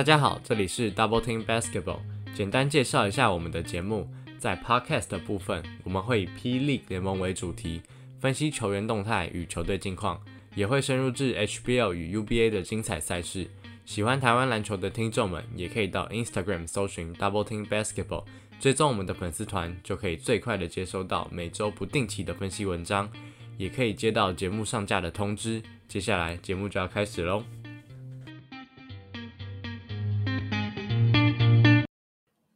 [0.00, 1.98] 大家好，这里是 Double Team Basketball。
[2.34, 4.08] 简单介绍一下我们的节目，
[4.38, 7.82] 在 Podcast 的部分，我们会以 P League 联盟为主题，
[8.18, 10.18] 分析球员动态与球队近况，
[10.54, 13.46] 也会深入至 HBL 与 UBA 的精彩赛事。
[13.84, 18.24] 喜欢台湾篮球的听众们，也可以到 Instagram 搜寻 Double Team Basketball，
[18.58, 23.10] 追踪我们的粉丝团，就可以最快的接收到每周不定期的分析文章，
[23.58, 25.62] 也可以接到节目上架的通知。
[25.86, 27.44] 接下来节目就要开始喽！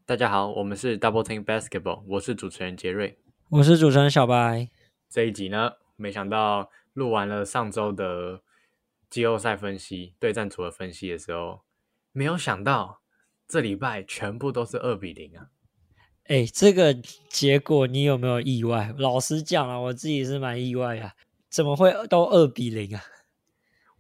[0.07, 3.17] 大家好，我们是 Double Team Basketball，我是主持人杰瑞，
[3.49, 4.69] 我是主持人小白。
[5.09, 8.43] 这一集呢，没想到录完了上周的
[9.09, 11.63] 季后赛分析、对战组合分析的时候，
[12.13, 13.01] 没有想到
[13.49, 15.49] 这礼拜全部都是二比零啊！
[16.25, 16.93] 哎，这个
[17.31, 18.95] 结果你有没有意外？
[18.99, 21.15] 老实讲啊，我自己是蛮意外啊，
[21.49, 23.03] 怎么会都二比零啊？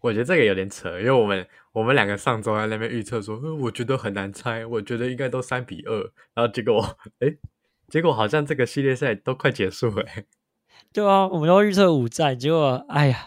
[0.00, 7.34] 我觉得这个有点扯，因为我们我们两个上周在那边预测说，我觉得很难猜，我觉得应该都三比二，然后结果，哎，
[7.88, 10.06] 结果好像这个系列赛都快结束了。
[10.94, 13.26] 对啊，我们都预测五战，结果，哎呀，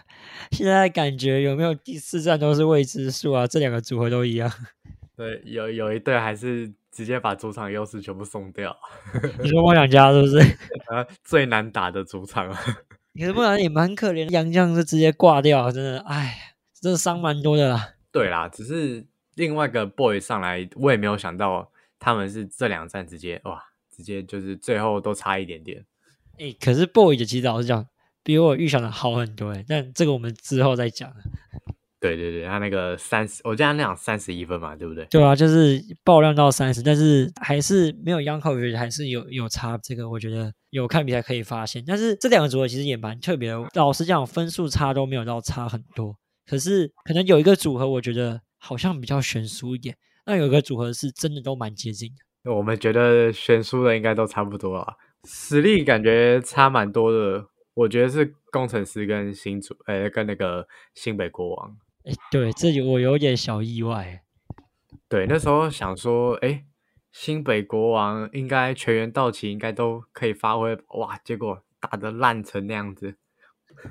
[0.50, 3.46] 现在感觉有没有第四战都是未知数啊？
[3.46, 4.50] 这两个组合都一样。
[5.14, 8.74] 对，有有一队还是直接把主场优势全部送掉。
[9.42, 10.38] 你说梦想家是不是？
[10.88, 12.58] 啊，最难打的主场啊。
[13.14, 16.54] 可是梦想也蛮可怜，杨将是直接挂掉，真的，哎。
[16.80, 17.94] 真的伤蛮多的啦。
[18.18, 23.62] 对啦，只是另外一个 boy 上来，我也没有想到他们是这两站直接哇，
[23.94, 25.84] 直接就是最后都差一点点。
[26.38, 27.86] 哎，可是 boy 的其实老实讲，
[28.24, 29.64] 比我预想的好很多哎。
[29.68, 31.12] 但这个我们之后再讲。
[32.00, 35.04] 对对对，他那个三十，我记得那样三十一分嘛，对不对？
[35.06, 39.78] 对啊，就是爆量到三十，但是还是没有 Young Kobe 还是有有差。
[39.82, 41.84] 这个我觉得有看比赛可以发现。
[41.86, 46.16] 但是这两个组合其实也蛮特别的，老实讲，分数差都没有到差很多。
[46.48, 49.96] 可是可能有一个组合，我觉得好像比较悬殊一点。
[50.24, 52.52] 那有一个组合是真的都蛮接近的。
[52.52, 54.94] 我们觉得悬殊的应该都差不多啊，
[55.24, 57.46] 实力感觉差蛮多的。
[57.74, 61.76] 我觉得是工程师跟新主，哎，跟那个新北国王。
[62.04, 64.22] 哎，对，这里我有点小意外。
[65.08, 66.64] 对，那时候想说，哎，
[67.12, 70.76] 新北国王应该全员到齐，应该都可以发挥。
[70.98, 73.16] 哇，结果打的烂成那样子。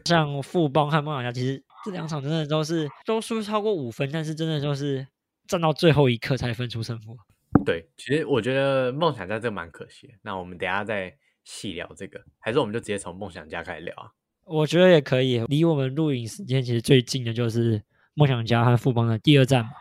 [0.05, 1.63] 像富邦和梦想家，其实。
[1.87, 5.07] 这两场真的都是都输超过五分，但是真的就是
[5.47, 7.17] 战到最后一刻才分出胜负。
[7.65, 10.13] 对，其实我觉得梦想家这蛮可惜。
[10.21, 11.15] 那我们等下再
[11.45, 14.11] 细聊这个，还是我们就直接从梦想家开始聊啊？
[14.43, 15.39] 我觉得也可以。
[15.47, 17.81] 离我们录影时间其实最近的就是
[18.15, 19.71] 梦想家和富邦的第二战嘛。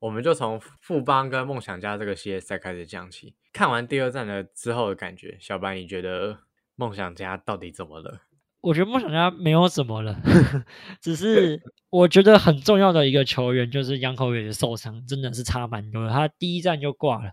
[0.00, 3.36] 我们就从富邦跟梦想家这个系列赛开始讲起。
[3.52, 6.40] 看完第二战了之后的感觉，小白你觉得
[6.74, 8.22] 梦想家到底怎么了？
[8.62, 10.16] 我觉得梦想家没有什么了，
[11.02, 16.10] 只是我觉得很重要的一个球员就是杨口伟的受伤，真的是差蛮多的。
[16.12, 17.32] 他第一站就挂了，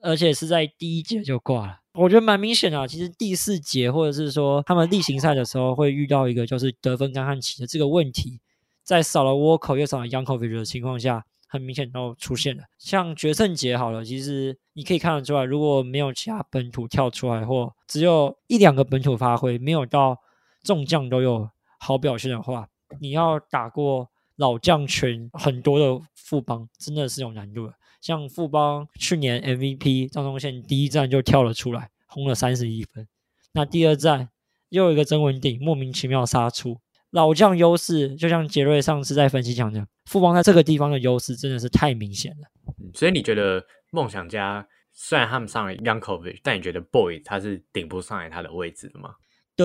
[0.00, 1.80] 而且是在第一节就挂了。
[1.92, 8.40] 我觉得蛮明显的，其实第四节或者是说他们例行赛的时候会遇到一个就是得分干旱期的这个问题，
[8.82, 12.62] 在少了倭寇又少了杨口伟的情况下，很明显都出现了。
[12.78, 20.16] 像决胜节好了，其实你可以看得出来，如果没有其他本土跳出来，或只有一两个本土发挥，没有到。
[20.62, 22.68] 众将都有好表现的话，
[23.00, 27.74] 你要打过老将群很多的富邦，真的是有难度的。
[28.00, 33.06] 像富邦去年 MVP 张宗宪第一站就跳了出来，轰了三十一分。
[33.52, 34.30] 那第二站
[34.70, 36.78] 又有一个曾文鼎莫名其妙杀出，
[37.10, 42.48] 老将优势就像杰瑞上次在分析讲的，富邦在这个地方的优势真的是太明显了。
[42.94, 49.14] 所以你觉得梦想家虽然他们上了 Youngkovic，但你觉得 Boy 他是顶不上来他的位置的吗？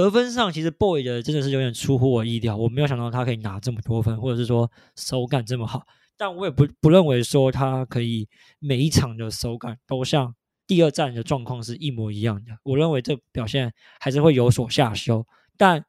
[0.02, 5.86] 得分上，其实 Boy 的真的是有点出乎我意料，我没有想到他可以拿这么多分，或者是说手感这么好。
[6.18, 8.28] 但我也不不认为说他可以
[8.60, 10.34] 每一场的手感都像
[10.66, 12.52] 第二站的状况是一模一样的。
[12.64, 15.26] 我认为这表现还是会有所下修。
[15.58, 15.84] 但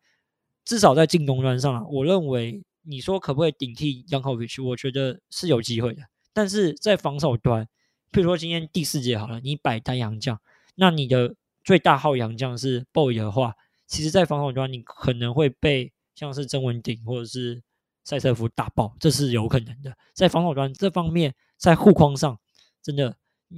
[0.64, 6.02] 至少在进攻端上，我认为你说可不可以顶替杨口维奇我觉得是有机会的。
[6.32, 7.64] 但是在防守端，
[8.12, 10.40] 譬如说今天第四节好了，你摆单洋将，
[10.74, 11.34] 那你的
[11.64, 13.54] 最大号洋将是 Boy 的话。
[13.86, 17.62] 其实，在防守端，你可能会被像是曾文鼎或者是
[18.04, 19.96] 塞瑟夫打爆，这是有可能的。
[20.12, 22.38] 在防守端这方面，在护框上，
[22.82, 23.16] 真的，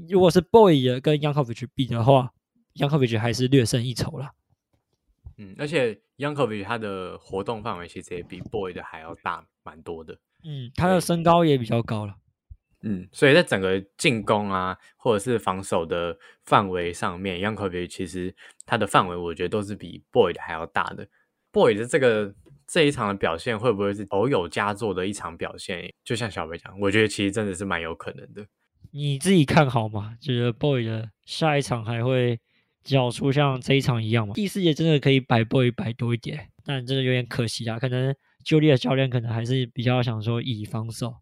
[0.09, 2.33] 如果是 Boy 的跟 Youngkovic 比的话
[2.75, 4.33] ，Youngkovic 还是略胜一筹啦。
[5.37, 10.19] 嗯，而且 Youngkovic 他的活动范围其实也比 Boy 的还要大蛮多的。
[10.45, 12.15] 嗯，他的身高也比较高了。
[12.83, 18.35] 嗯，所以在整个进攻啊，或者是防守的范围上面 y o u n g k o v i 其实
[18.65, 21.09] 他的范围，我觉得都是比 Boy 的还要大的。
[21.51, 22.35] Boy 的这个
[22.67, 25.93] 这一场的表现，会不会是偶有佳作的一场表现？
[26.05, 28.47] 就像小白讲，我觉得其实真的是蛮有可能的。
[28.93, 30.17] 你自己看好吗？
[30.21, 32.39] 觉得 boy 的下一场还会
[32.85, 34.35] 缴出像这一场一样吗？
[34.35, 37.79] 第四节真的可以摆 boy 摆多一点，但真的有点可惜啊。
[37.79, 38.15] 可能
[38.45, 41.17] 就力的教练可能还是比较想说以防守，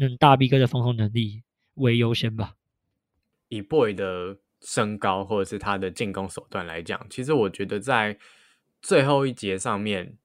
[0.00, 1.42] 嗯，大 B 哥的防守能力
[1.74, 2.54] 为优先吧。
[3.48, 8.18] 以 boy 的身高或者是他的进攻手段来讲，其实我觉得在
[8.80, 10.16] 最后一节上面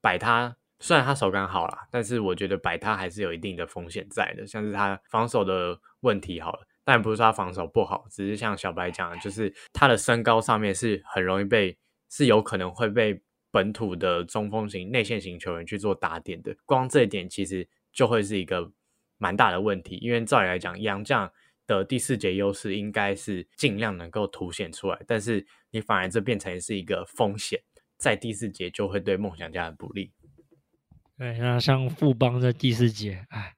[0.00, 0.56] 摆他。
[0.80, 11.76] 虽然他手感好了，但是我觉得摆他还是有一定的风险在的，像是他防守的问题好了，但不是说他防守不好，只是像小白讲的，就是他的身高上面是很容易被，
[12.08, 16.56] 是有可能会被本土的中锋型内线型球员去做打点的。
[16.64, 18.70] 光这一点其实就会是一个
[19.18, 21.30] 蛮大的问题，因为照理来讲，杨将
[21.66, 27.60] 的第四节优势应该是尽量能够凸显出来，但是你反而这变成是一个风险，
[27.98, 30.12] 在第四节就会对梦想家很不利。
[31.18, 33.54] 对，那像富邦的第四节，哎，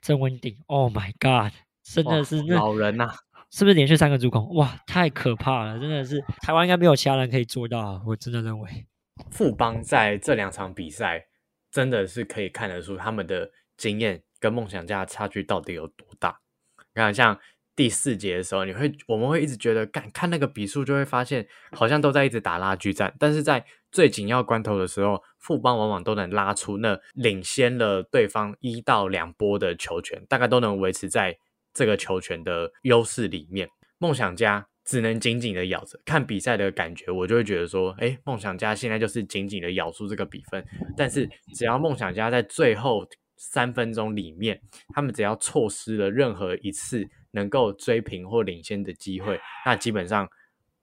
[0.00, 1.52] 郑文鼎，Oh my God，
[1.82, 3.12] 真的是老人呐，
[3.50, 4.54] 是不是连续三个助攻？
[4.54, 8.86] 哇，太可怕了，真的是台湾应该没有其他人可以做到，我真的认为
[9.30, 11.26] 富邦在这两场比赛
[11.70, 16.40] 真的是可以看得出他们的经验跟梦想家的差距到底有多大。
[16.78, 17.38] 你看，像
[17.76, 31.38] 第四节的时候，你会我们会一直觉得，看看那个比数就会发现，好像都在一直打拉锯战，但是在最紧要关头的时候，富邦往往都能拉出那领先了对方一到两波的球权，大概都能维持在
[31.72, 33.68] 这个球权的优势里面。
[33.98, 36.00] 梦想家只能紧紧的咬着。
[36.04, 40.64] 看比赛的感觉，我就会觉得说，哎，梦想家现在就是紧紧的咬住这个比分。
[40.96, 43.06] 但是只要梦想家在最后
[43.42, 44.60] 三分钟里面，
[44.94, 50.28] 他们只要错失了任何一次能够追平或领先的机会，那基本上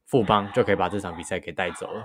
[0.07, 2.03] 富邦就可以把这场比赛给带走了。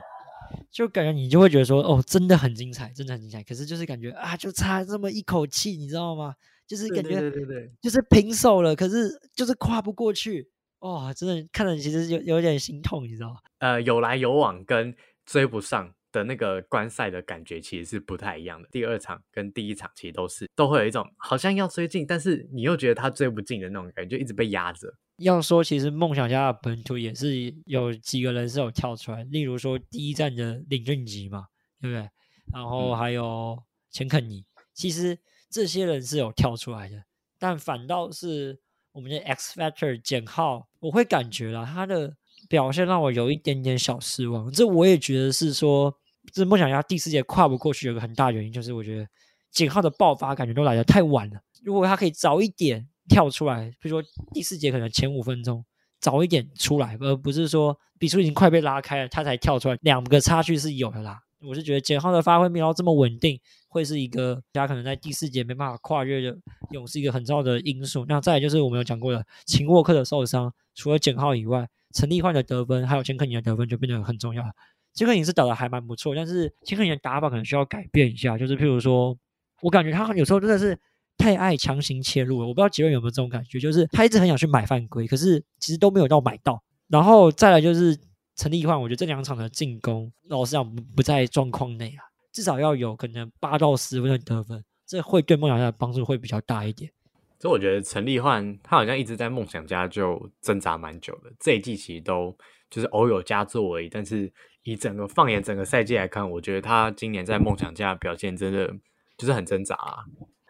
[0.71, 3.43] 就感觉你就会觉得说，哦，真的很精彩，真的很精彩。
[3.43, 6.35] 可是就是感觉啊，就差这么一口气，你知道吗？
[6.67, 10.51] 就是感觉，对对对，就是平手了，可是就是跨不过去。
[10.81, 13.37] 哇，真的看着其实有有点心痛，你知道吗？
[13.59, 14.95] 呃，有来有往跟
[15.25, 18.69] 追不上的那个观赛的感觉其实是不太一样的。
[18.71, 24.95] 第二场跟第一场其实都是都会有一种好像要追进，但是你又觉得他追不进的那种感觉，就一直被压着。
[25.17, 31.47] 要说，其实梦想家的本土也是有几个人是有跳出来，例如说第一站的林俊杰嘛，
[31.81, 32.09] 对不对？
[32.53, 34.45] 然后还有钱肯尼，
[34.75, 35.19] 其实
[35.49, 37.05] 这些人是有跳出来的，
[37.39, 38.59] 但反倒是
[38.93, 42.17] 我们的 X Factor 简浩，我会感觉到他的
[42.49, 44.51] 表现让我有一点点小失望。
[44.51, 45.97] 这我也觉得是说，
[46.33, 49.09] 这梦想家第四节跨不过去，有个很大原因就是我觉得
[49.51, 52.87] 简浩的爆发感觉都来的太晚了，如果他可以早一点。
[53.09, 55.63] 跳出来，比如说第四节可能前五分钟
[56.01, 61.21] 早一点出来，而不是说比数已经快被拉开了，他才跳出来，两个差距是有的啦。
[61.41, 66.39] 我是觉得简浩的发挥没有这么稳定，会是一个他可能在第四节没办法跨越的，
[66.71, 68.07] 勇士一个很重要的因素。
[68.09, 74.53] 那再就是我们有讲过的秦沃克的受伤，除了简浩以外，陈立焕的得分还有钱克宁的得分就变得很重要了
[74.93, 74.95] 了。
[74.95, 79.17] 钱克宁是打的还蛮不错，但是钱克宁的打法可能需要改变一下，就是譬如说，
[79.61, 80.79] 我感觉他有时候真的是。
[81.19, 86.61] 太爱强行切入了，我不知道杰伦有没有这种感觉，就是他一直很想去买犯规，可是其实都没有到买到。
[86.89, 87.97] 然后再来就是
[88.35, 92.03] 陈立焕，我觉得这两场的进攻，老实讲不在状况内啊，
[92.33, 96.91] 至少要有可能八到十分的得分，这会对梦想家的帮助会比较大一点。
[97.39, 102.37] 所以我觉得陈立焕他好像一直在梦想家就挣扎蛮久的，这一季其实都
[102.69, 103.89] 就是偶有佳作而已。
[103.89, 104.33] 但是
[104.65, 108.73] 以整个放眼整个赛季来看，我觉得他今年在梦想家表现真的
[109.17, 110.05] 就是很挣扎啊。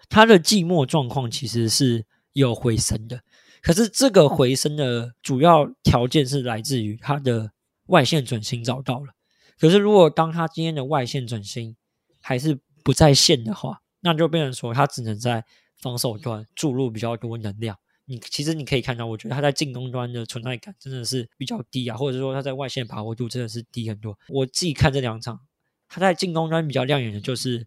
[0.08, 3.22] 他的寂寞状况其实是有回升的，
[3.62, 7.52] 可是这个回升的主要条件是来自于他的
[7.86, 9.14] 外线准心找到了。
[9.58, 11.76] 可是如果当他今天的外线准心
[12.20, 15.44] 还是不在线的话，那就变成说他只能在
[15.80, 17.78] 防守端注入比较多能量。
[18.06, 24.18] 你其实你可以看到，我觉得他在进攻端的存在感真的是比较低啊，或者说他在外线把握度真的是低很多。
[24.28, 25.40] 我自己看这两场，
[25.88, 27.66] 他在进攻端比较亮眼的就是。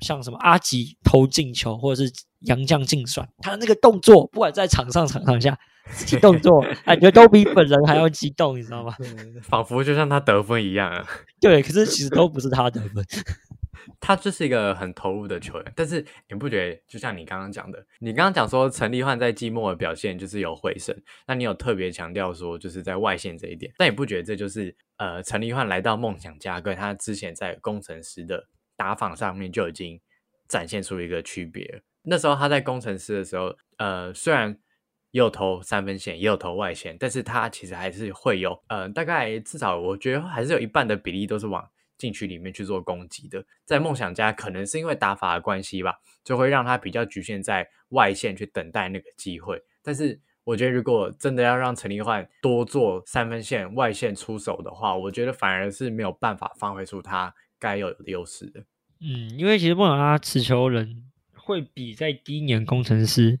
[0.00, 5.56] 像什么阿吉投进球，或者是杨将进算，他的那个动作，不管在场上场上下，
[6.20, 8.94] 动作感觉都比本人还要激动，你知道吗？
[9.48, 11.06] 仿佛就像他得分一样啊。
[11.40, 13.04] 对，可是其实都不是他得分，
[14.00, 15.72] 他就是一个很投入的球员。
[15.76, 28.48] 但是你不觉得，就像你刚刚讲的，你刚刚讲说陈立焕在季末的表现就是有回升，那你有特别强调说就是在外线这一点，但你不觉得这就是呃陈立焕来到梦想家，跟他之前在工程师的。
[28.76, 30.00] 打法上面就已经
[30.48, 31.80] 展现出一个区别。
[32.02, 34.50] 那时候他在工程师的时候，呃，虽然
[35.12, 41.64] 也有投三分线，也有投外线，但是他其实还是会有，呃，大概至少我觉得还是有一半的比例都是往
[42.04, 43.42] 禁区里面去做攻击的。
[43.64, 49.62] 在梦想家，可能是因为打法的关系吧，就会让他比较局限在外线去等待那个机会。
[49.82, 58.60] 但是我觉得如果真的要让陈立焕多做三分线外线出手的话，我觉得反而是没有办法发挥出他该有的优势的。
[59.00, 63.40] 嗯，因为其实梦想家持球人会比在第一年工程师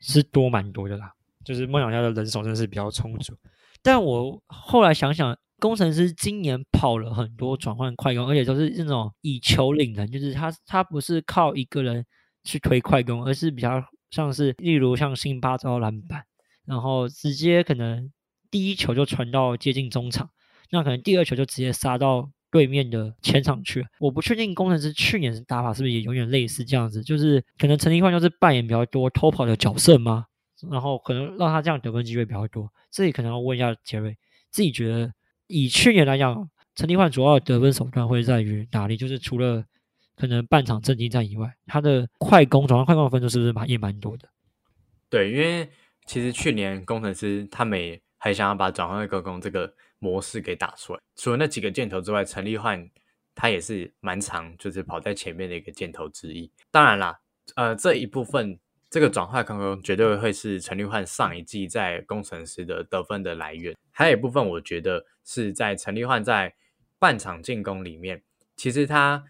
[0.00, 1.12] 是多蛮多的啦，
[1.44, 3.36] 就是梦想家的人手真的是比较充足。
[3.82, 12.04] 但我后来想想，工程师今年跑了很多转换快攻，而且都是那种以球领人，就是他他不是靠一个人
[12.44, 16.24] 去推快攻，而是比较像是例如像辛巴招篮板，
[16.64, 18.10] 然后直接可能
[18.50, 20.30] 第一球就传到接近中场，
[20.70, 22.30] 那可能第二球就直接杀到。
[22.48, 30.24] 对面的前场去，我不确定工程师去年的打法是不是也有点类似这样子，就是可能陈立焕就是扮演比较多偷跑的角色吗？
[30.70, 32.72] 然后可能让他这样得分机会比较多。
[32.90, 34.16] 这里可能要问一下杰瑞，
[34.50, 35.12] 自己觉得
[35.46, 38.96] 以去年来讲，陈立焕主要得分手段会在于哪里？
[38.96, 39.64] 就是除了
[40.16, 44.28] 可能半场阵地战以外，他的快攻转换快攻的分数是不是蛮也蛮多的？
[45.10, 45.68] 对，因为
[46.04, 49.74] 其实去年工程师他们也很想要把转换快攻这个。
[49.98, 52.86] 模式给打出来，除了那几个箭头之外，陈立焕
[53.34, 56.52] 他也是蛮长，就是跑在前面的一个箭头之一。
[56.70, 57.18] 当然啦，
[57.54, 58.58] 呃，这一部分
[58.96, 63.76] 这个转换刚刚绝对会是陈立焕上一季在工程师的得分的来源。
[63.90, 66.54] 还有一部分，我觉得是在陈立焕在
[66.98, 68.22] 半场进攻里面，
[68.56, 69.22] 其实他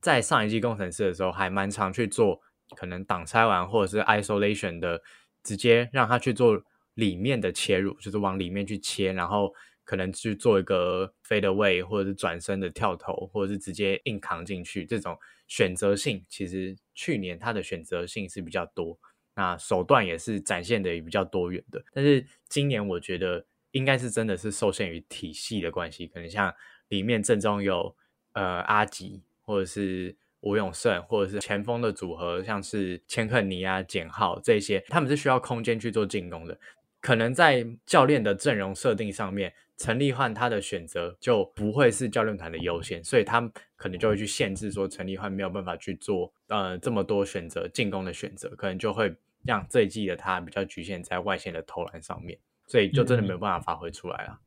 [0.00, 2.40] 在上一季工程师的时候还蛮常去做
[2.74, 5.00] 可能挡拆完或者是 isolation 的，
[5.44, 6.60] 直接让他去做
[6.94, 9.54] 里面的切入，就是往里面去切，然后。
[9.84, 18.96] 可能去做一个 fade away，或者是转身的跳投，或者是直接硬扛进去，这种选择性其实去年他的选择性是比较多，
[19.34, 21.82] 那手段也是展现的比较多元的。
[21.92, 26.54] 但是今年我觉得应该是真的是受限于体系的关系，可能像
[26.88, 27.94] 里面正中有
[28.32, 36.58] 呃阿吉，或者是吴永胜，或者是前锋的组合，像是千克尼啊、简浩这些，他们是需要空间去做进攻的。
[37.00, 39.52] 可能在教练的阵容设定上面。
[39.78, 43.40] 陈立焕他的选择就不会是教练团的优先，所以他
[43.74, 49.12] 可能就会去限制说陈立焕没有办法去做呃这么多选择进攻的选择，可能就会
[49.44, 54.38] 让这一季的他比较局限在外线的投篮上面，所以就真的没有办法发挥出来了。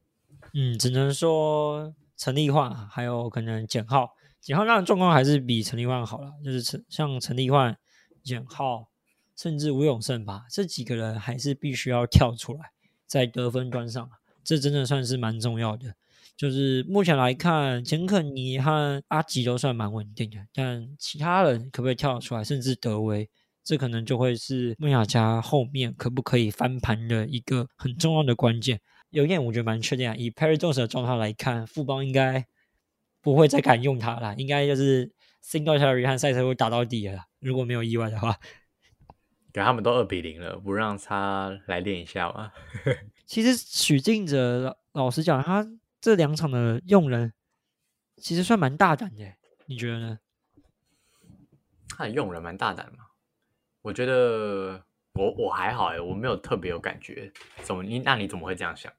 [0.54, 7.78] 嗯，只能说陈立焕还有可能简浩，简浩那状况还是比陈立焕好了，就是陈像陈立焕、
[8.24, 8.90] 简浩
[9.36, 12.72] 甚至吴永胜吧，这几个人还是必须要跳出来
[13.06, 14.10] 在得分端上。
[14.46, 15.94] 这真的算是蛮重要的，
[16.38, 23.28] 就是目前来看，钱肯尼和阿吉都算蛮稳定的，但其他人可不可以跳出来，甚至德威，
[23.64, 28.80] 这可能就会是穆亚加后面可不可以翻盘的一个很重要的关键。
[29.10, 32.46] 有一点我觉得蛮确定啊，以 Perry Jones 的状态来看，富邦应该
[33.22, 35.12] 不会再敢用他了，应该就是
[35.44, 38.38] Single Terry 和赛车会打到底了，如果没有意外的话。
[39.54, 42.52] 给他们都二比零了，不让他来练一下吗？
[43.26, 45.68] 其实许晋哲老实讲，他
[46.00, 47.34] 这两场的用人
[48.18, 49.26] 其实算蛮大胆的，
[49.66, 50.20] 你觉得呢？
[51.90, 53.06] 他用人蛮大胆嘛？
[53.82, 57.32] 我觉得我我还好哎，我没有特别有感觉。
[57.64, 58.92] 怎么你那你怎么会这样想？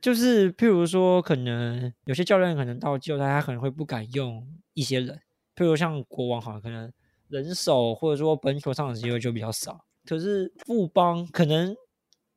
[0.00, 5.20] 就是譬如说，可能有些教练可能到季后赛，他可能会不敢用一些人，
[5.56, 6.92] 譬如像国王，好像可能
[7.28, 9.84] 人手或者说本球上的机会就比较少。
[10.04, 11.76] 可是富邦可能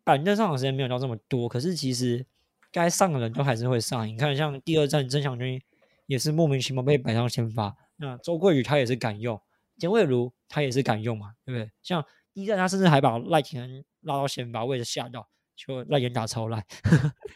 [0.04, 2.26] 板凳上的时间没有到这么多，可是其实
[2.72, 4.08] 该上的人都还是会上。
[4.08, 5.62] 你看，像第二站曾祥军
[6.08, 9.40] 也是莫名其妙被摆上先发，那周桂宇他也是敢用，
[9.78, 11.72] 简伟如他也是敢用嘛，对不对？
[11.82, 12.04] 像
[12.34, 16.66] 第一站他甚至还把赖廷拉到先发，我也是吓到，就赖廷打超赖，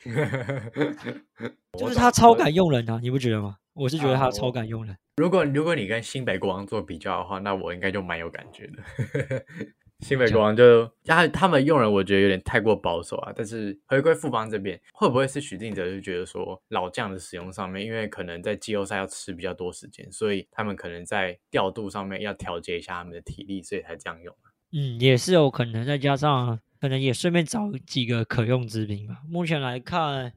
[1.78, 3.58] 就是他超敢用人啊，你不觉得吗？
[3.74, 4.98] 我是觉得他超敢用人。
[5.18, 9.46] 如果如果你跟新北国王做比较的话，那我应该就蛮有感觉的。
[10.00, 13.32] 新北国王就他他们用人，我觉得有点太过保守啊。
[13.36, 24.36] 但是回归富邦这边，会不会是许晋哲就觉得说老将的使用上面，因为可能在季后赛要吃比较多时间，所以他们可能在调度上面要调节一下他们的体力，所以才这样用
[24.74, 29.22] 嗯，也是有可能，再加上可能也顺便找几个可用之兵吧。
[29.30, 30.34] 目前来看，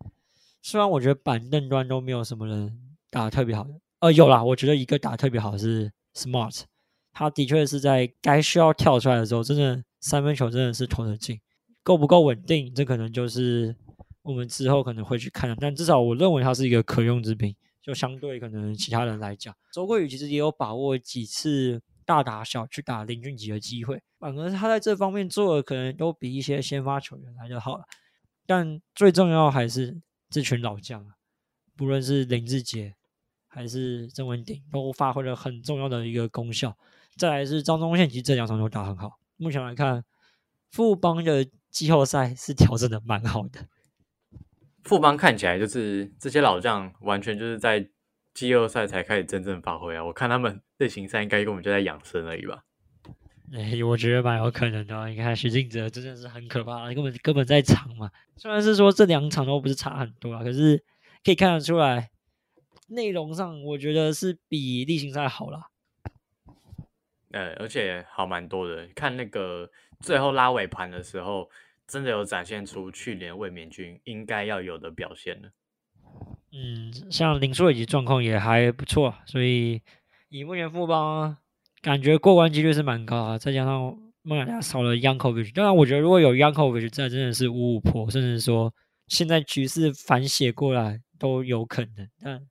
[0.62, 6.62] 虽然我觉得板凳端都没有什么人打的特别好的，呃，有啦，我觉得一个打特别好是 Smart。
[7.18, 11.40] 他的确是在该需要跳出来的时候，真的三分球真的是投得进，
[11.82, 12.72] 够不够稳定？
[12.72, 13.74] 这可能就是
[14.22, 15.56] 我们之后可能会去看的。
[15.58, 27.84] 但至少我认为他是一个可用之兵，就相对可能其他人来讲，周桂宇其实也有把握几次大打小去打林俊杰的机会，反而他在这方面做的可能都比一些先发球员来的好了。
[28.46, 31.14] 但最重要还是这群老将啊，
[31.76, 32.94] 不论是林志杰
[33.48, 36.78] 还是郑文鼎，都发挥了很重要的一个功效。
[37.18, 39.18] 再来是张忠宪，其实这两场都打很好。
[39.36, 40.04] 目前来看，
[40.70, 43.66] 富邦的季后赛是调整的蛮好的。
[44.84, 47.90] 富邦看起来就是这些老将，完全就是在
[48.32, 50.04] 季后赛才开始真正发挥啊！
[50.04, 52.62] 我看他们类型赛应该根本就在养生而已吧。
[53.52, 55.08] 哎，我觉得蛮有可能的。
[55.08, 58.10] 你看徐静哲真的是很可怕，根本根本在场嘛。
[58.36, 60.82] 虽然是说这两场都不是差很多啊，可是
[61.24, 62.10] 可以看得出来，
[62.86, 65.70] 内容上我觉得是比例行赛好了。
[67.32, 68.86] 呃，而且好蛮多的。
[68.94, 69.70] 看那个
[70.00, 71.48] 最后拉尾盘的时候，
[71.86, 75.50] 真的有展现出去年卫冕军应该要有的表现了。
[76.52, 79.82] 嗯，像林书以状况也还不错，所以
[80.28, 81.36] 以目前富邦。
[81.80, 88.74] 感觉过关几率是蛮高啊，再加上孟雅家少了 Yankovic，当然我觉得如果有 Yankovic 在，真的是五五破，甚至说
[89.06, 92.08] 现在局势反写过来都有可能。
[92.20, 92.44] 但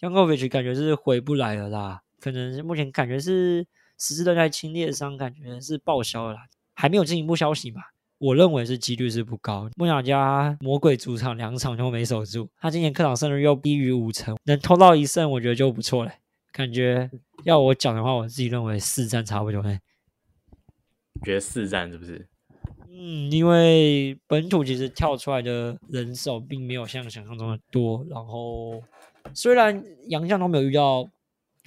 [0.00, 3.64] Yankovic 感觉是回不来了啦，可能目前感觉是
[4.02, 6.36] 十字韧带轻裂伤，感觉是报销了，
[6.74, 7.80] 还没有进一步消息嘛？
[8.18, 9.70] 我认为是几率是不高。
[9.76, 16.10] 梦想家魔鬼主场两场都没守住，他今年客场胜率又低于五成，能偷到一胜，我觉得就不错了。
[16.50, 17.08] 感觉
[17.44, 19.60] 要我讲的话，我自己认为四战差不多。
[19.62, 19.80] 哎，
[21.24, 22.26] 觉得四战是不是？
[22.88, 28.04] 嗯，因为本土其实跳出来的人手并没有像想象中的多。
[28.10, 28.82] 然后
[29.32, 31.08] 虽然杨将都没有遇到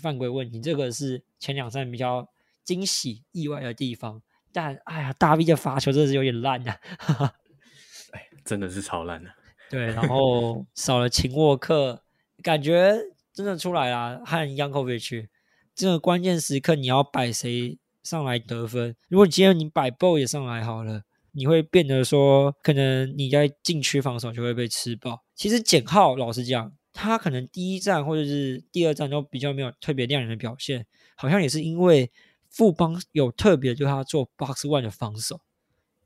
[0.05, 2.29] 犯规问题，这个是前两站比较
[2.63, 4.21] 惊喜意外的地方。
[4.53, 6.75] 但哎呀，大 V 的罚球真的是有点烂呐！
[8.13, 9.31] 哎，真的是超烂的。
[9.71, 12.03] 对，然后 少了秦沃克，
[12.43, 12.95] 感觉。
[13.35, 15.27] 真的出来啦，和 Yankovic，
[15.75, 18.95] 这个关键时刻你要摆谁上来得分？
[19.09, 21.01] 如果今天你摆 b o 也上来好了，
[21.33, 25.21] 你会变得说，可能你在禁区防守就会被吃爆。
[25.35, 30.85] 其实简浩老实讲，他可能第一站或者是第二站都比较没有特别亮眼的表现，
[31.15, 32.09] 好像也是因为
[32.49, 35.41] 富邦有特别对他做 box one 的防守。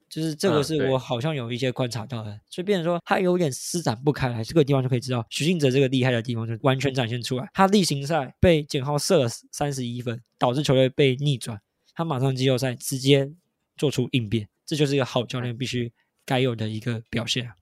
[0.10, 7.48] 就是这个是我好像有一些观察到的，所以变成说他有点施展不开来，这个地方就可以知道徐静哲这个厉害的地方就完全展现出来。
[7.54, 11.62] 他例行赛被简浩射了三十一分，导致球队被逆转，
[11.94, 13.32] 他马上季后赛直接
[13.78, 15.94] 做出应变，这就是一个好教练必须
[16.26, 17.54] 该有的一个表现啊。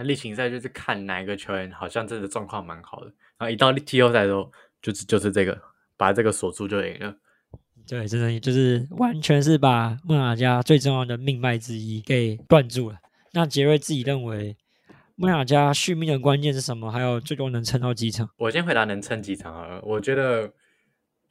[0.00, 5.60] 他例行赛就是看哪一个球员好像真的状况蛮好的，然后一到季后赛的时候，就是就是这个
[5.98, 7.14] 把这个锁住就赢了。
[7.86, 12.96] 对，真的就是完全是把莫雅加最重要的命脉之一给断住了。
[13.32, 14.56] 那杰瑞自己认为，
[15.16, 16.90] 莫雅加续命的关键是什么？
[16.90, 18.30] 还有最多能撑到几场？
[18.38, 19.78] 我先回答能撑几场啊？
[19.82, 20.50] 我觉得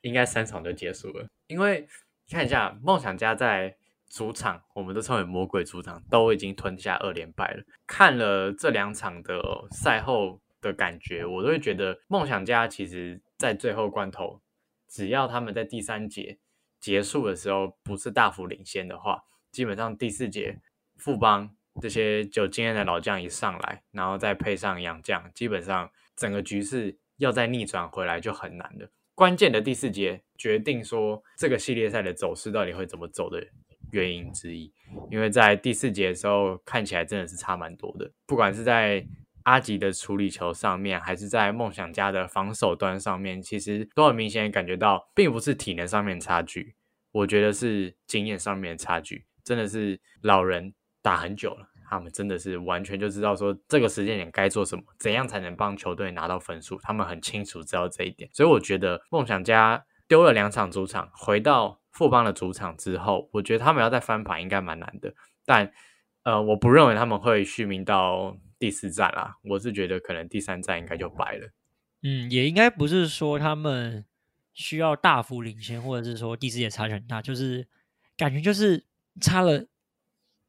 [0.02, 1.26] 应该三场就结束了。
[1.48, 1.88] 因为
[2.30, 3.76] 看一下梦想家在
[4.10, 7.64] 主场，我们都称为魔鬼主场，都已经吞下二连败了。
[7.88, 9.42] 看了这两场的
[9.72, 14.42] 赛后的感觉，我都会觉得梦想家其实在最后关头，
[14.88, 16.40] 只要他们在第三节。
[16.80, 20.58] 结束的时候不是大幅领先的话，基本上第四节
[20.96, 28.90] 富邦这些有经验的老将一上来，然后再配上杨将，基本上整个局势要再逆转回来就很难了。
[29.14, 33.46] 关键的第四节决定说这个系列赛的走势到底会怎么走的
[33.92, 34.72] 原因之一，
[35.10, 39.06] 因为在第四节的时候看起来真的是差蛮多的，不管是在。
[39.44, 46.76] 阿吉的处理球上面，还是在梦想家的防守端上面，其实都很明显感觉到，并不是体能上面差距，
[47.12, 49.26] 我觉得是经验上面的差距。
[49.44, 50.72] 真的是老人
[51.02, 58.30] 打很久了，他们真的是完全就知道说这个时间点该做什么，怎样才能帮球队拿到分数，他们很清楚知道这一点。
[58.34, 65.14] 所以我觉得梦想家丢了两场主场，回到富邦的主场之后，我觉得他们要再翻盘应该蛮难的。
[65.46, 65.72] 但
[66.24, 68.38] 呃，我不认为他们会续命到。
[68.60, 71.50] 第四站啦，我是觉得可能第三站应该就白了。
[72.02, 74.04] 嗯，也应该不是说他们
[74.54, 77.66] 需要大幅领先，或者是说第四节差距很大，就是
[78.18, 78.84] 感觉就是
[79.22, 79.66] 差了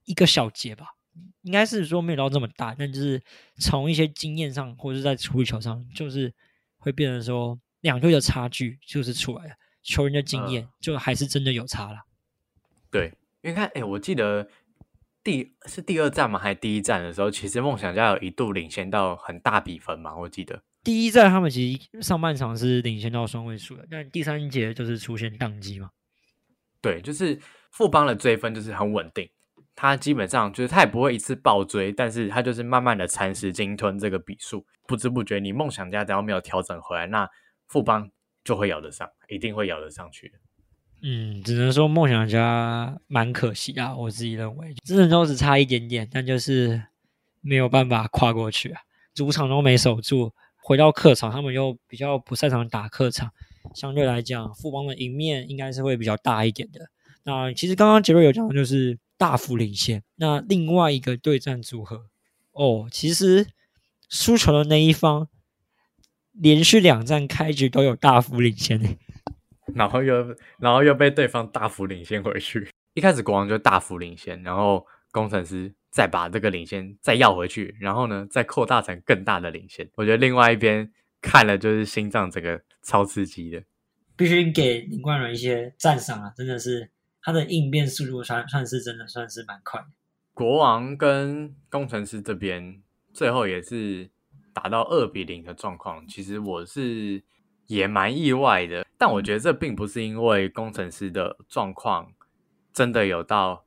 [0.06, 0.96] 一个小节吧。
[1.42, 3.22] 应该是说没有到这么大，但就是
[3.58, 6.34] 从一些经验上，或者是在处理球上，就是
[6.78, 9.54] 会变成说两队的差距就是出来了。
[9.82, 12.06] 球员的经验就还是真的有差了。
[12.90, 14.48] 对，因为看，哎，我记得。
[15.22, 16.38] 第是第二站嘛？
[16.38, 17.30] 还是第一站的时候？
[17.30, 20.16] 其实梦想家有一度领先到很大比分嘛？
[20.16, 25.90] 我记得第一站他们其实上半场是领先到双位数的，但第三节就是出现宕机嘛。
[26.80, 27.38] 对，就是
[27.70, 29.28] 富邦的追分就是很稳定，
[29.76, 37.28] 他基本上就是他也不会一次暴追，但是他就是慢慢的蚕食鲸吞这个比数，不知不觉你梦想家只要没有调整回来，那
[37.66, 38.10] 富邦
[38.44, 40.34] 就会咬得上，一定会咬得上去的。
[41.02, 46.82] 嗯，只能说梦想家蛮可惜啊，我自己认为，真的都只差一点点，但就是
[47.40, 48.82] 没有办法跨过去啊。
[49.14, 53.32] 主场都没守住，回到客场，他们又比较不擅长打客场，
[53.74, 56.90] 相对来讲，富邦的赢面应该是会比较大一点的。
[57.22, 60.02] 那其实刚刚杰瑞有讲就是大幅领先。
[60.16, 62.02] 那另外一个对战组合，
[62.52, 63.46] 哦，其实
[64.10, 65.28] 输球的那一方
[66.32, 68.98] 连续两战开局都有大幅领先诶，
[69.74, 72.68] 然后又然后又被对方大幅领先回去。
[72.94, 79.88] 一开始国王就大幅领先，然后工程师再把这个领先再要回去，然后呢再扩大成更大的领先。
[79.94, 80.90] 我觉得另外一边
[81.20, 83.62] 看了就是心脏这个超刺激的。
[84.16, 86.30] 必须给林冠伦一些赞赏啊！
[86.36, 86.90] 真的是
[87.22, 89.86] 他的应变速度算算是真的算是蛮快的。
[90.34, 92.82] 国王跟工程师这边
[93.14, 94.10] 最后也是
[94.52, 97.22] 打到二比零的状况，其实我是
[97.66, 98.86] 也蛮意外的。
[98.98, 102.12] 但我觉得这并不是因为工程师的状况
[102.72, 103.64] 真的有到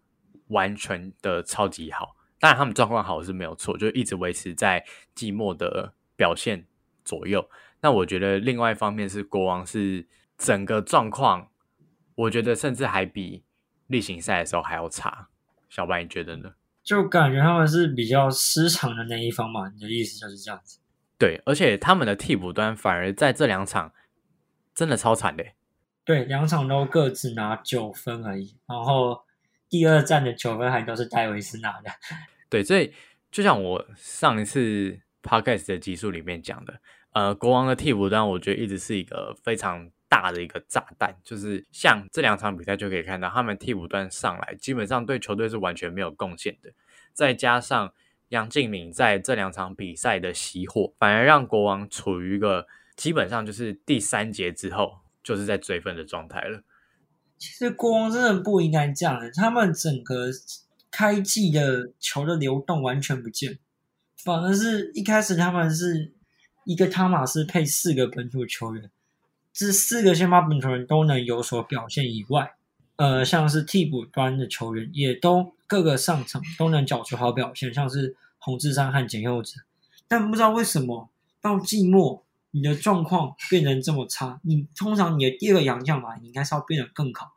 [0.48, 6.65] 完全的超级好，当然他们状况好是没有错，就一直维持在季末的表现
[7.04, 7.50] 左右。
[7.82, 10.08] 那我觉得另外一方面是国王是。
[10.36, 11.52] 整个状况，
[12.15, 13.43] 我觉得甚至还比
[13.88, 15.30] 例行赛的时候还要差。
[15.69, 16.56] 小白，你觉得呢？
[16.84, 19.69] 就感觉他们是比较失常的那一方嘛？
[19.69, 20.80] 你的意思就是这样子？
[21.17, 23.93] 对，而且他们的替补端反而在这两场
[24.76, 25.46] 真的超惨的。
[26.04, 29.24] 对，两场都各自拿九分而已，然后
[29.69, 31.89] 第二站的九分还都是戴维斯拿的。
[32.50, 32.93] 对，所以
[33.32, 36.80] 就像我上一次 podcast 的集数里面讲的，
[37.13, 39.89] 呃，国王的替补端，我觉得一直是一个非常。
[40.13, 46.71] 大的一个炸弹，就是像这两场比赛就可以看到，他们替补端上来，基本上对球队是完全没有贡献的。
[47.13, 47.91] 再加上
[48.30, 56.62] 杨敬敏在这两场比赛的熄火，反而让国王处于一个基本上就是第三节之后就是在追分的状态了。
[57.39, 60.30] 其实国王真的不应该这样的，他们整个
[60.91, 63.58] 开季的球的流动完全不见，
[64.23, 66.13] 反而是一开始他们是
[66.65, 68.91] 一个汤马斯配四个本土球员。
[69.54, 72.54] 这四个先发本球员都能有所表现以外，
[72.96, 79.62] 呃，像是替补端的球员也都各个上场都能缴出好表现，像是洪志山和简佑哲。
[80.08, 81.08] 但不知道为什么
[81.39, 87.34] 到季末你的状况变成这么差，你通常你的第二个洋将嘛，你应该是要变得更好，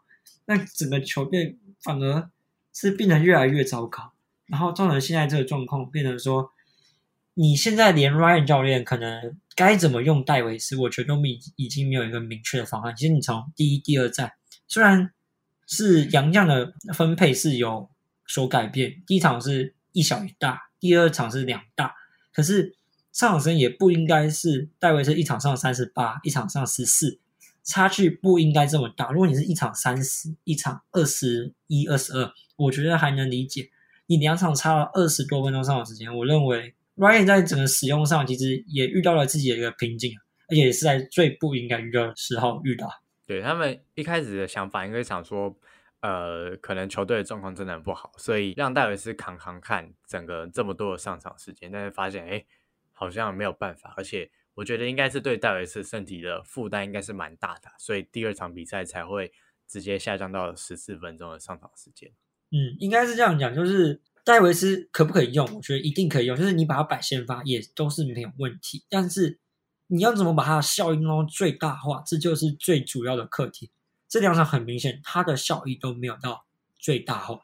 [0.47, 2.31] 那整个球队反而
[2.73, 4.13] 是变得越来越糟糕，
[4.47, 6.51] 然后造成现在这个状况变成说。
[7.39, 12.97] 你现在连 Ryan 教练可能该怎么用戴维斯，我觉得都已已经没有一个明确的方案。
[12.97, 14.33] 其实你从第一、第二站，
[14.67, 15.13] 虽然
[15.67, 17.91] 是杨将的分配是有
[18.27, 21.95] 所改变，第一场是一小一大，第二场是两大，
[22.33, 22.75] 可是
[23.13, 27.21] 上场时间也不应该是戴维斯一场上三十八，一场上十四，
[27.63, 29.11] 差距不应该这么大。
[29.11, 33.69] 如果你是一场三十，一场二十一、二十二，我觉得还能理解。
[34.07, 36.73] 你两场差了二十多分钟上场时间，我认为。
[36.97, 40.13] Ryan 在整个使用上其实也遇到了自己的一个瓶颈，
[40.49, 42.89] 而且也是在最不应该遇到的时候遇到。
[43.27, 45.55] 对他们一开始的想法，应该想说，
[46.01, 52.43] 呃，可能球队的状况真的很不好，所以让戴维斯扛扛看整个这么多的上场时间，但是发现，哎，
[52.93, 59.31] 好像没有办法，而且我觉得应该是对戴维斯身体的负担应该是蛮大的，所以第二场比赛才会
[59.69, 62.11] 直接下降到十四分钟的上场时间。
[62.53, 64.01] 嗯，应该是这样讲，就是。
[64.27, 65.49] 戴维斯可不可以用？
[65.55, 68.85] 我觉得一定可以用，就是你把它摆先发也都是没有问题。
[68.89, 69.39] 但是
[69.87, 73.71] 你要怎么把它的效益弄到最大化，这就是最主要的课题。
[74.09, 76.45] 这两场很明显，它的效益都没有到
[76.77, 77.43] 最大化。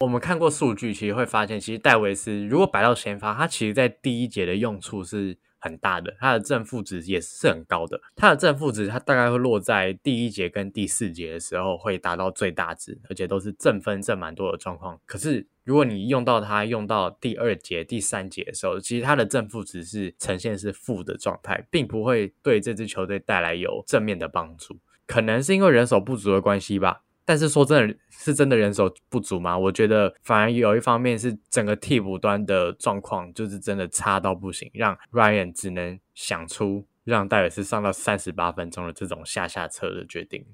[0.00, 5.38] 我们看过数据，其实会发现，其实戴维斯如果摆到先发，它其实在第一节的用处是。
[5.60, 8.00] 很大的，它的正负值也是很高的。
[8.16, 14.98] 它的正负值，它大概会落在第一节跟第四节的时候会达到最大值，而且都是正分正蛮多的状况。
[15.06, 24.78] 可是如果你用到它用到第二节、第三节的时候，其实它的正负值是呈现是负的状态，并不会对这支球队带来有正面的帮助。
[25.06, 27.02] 可能是因为人手不足的关系吧。
[27.30, 29.56] 但是说真的，是真的人手不足吗？
[29.56, 40.44] 我觉得反而有一方面是整个替补端的状况就是真的差到不行，让 Ryan 只能想出让戴尔斯上到三十八分钟的这种下下策的决定，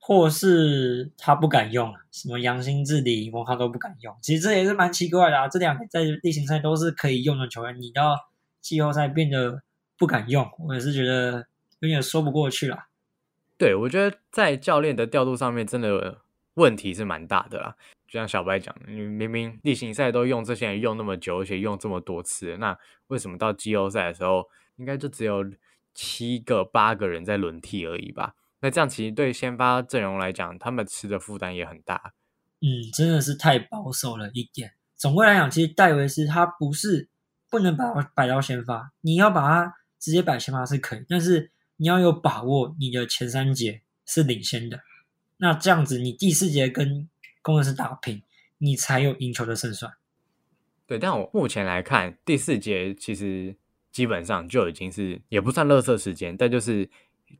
[0.00, 4.12] 或是他不敢用什么杨新志、李英峰，他都不敢用。
[4.20, 8.16] 其实这也是蛮奇怪的啊，这两个在例行赛都是可以用的球员，你到
[8.60, 9.62] 季后赛变得
[9.96, 11.46] 不敢用，我也是觉得
[11.78, 12.76] 有点说不过去了。
[13.58, 16.20] 对，我觉得在教练的调度上面，真的
[16.54, 17.74] 问题是蛮大的啦。
[18.06, 24.44] 就像小白讲，你明明例行赛都用这些人用那么久，而且用这么多次，那为什么到季后赛的时候，
[24.76, 25.44] 应该就只有
[25.94, 28.34] 七个、八个人在轮替而已吧？
[28.60, 32.12] 那这样其实对先发阵容来讲，他们吃的负担也很大。
[32.60, 34.74] 嗯，真的是太保守了一点。
[34.96, 37.08] 总归来讲，其实戴维斯他不是
[37.50, 41.50] 不能把摆到先发，你要把他直接摆先发是可以，但是。
[41.76, 44.80] 你要有把握，你的前三节是领先的，
[45.38, 47.08] 那这样子你第四节跟
[47.42, 48.22] 工程师打平，
[48.58, 49.92] 你才有赢球的胜算。
[50.86, 53.56] 对，但我目前来看，第四节其实
[53.90, 56.88] 基本上就已经是也不算热射时间，但就是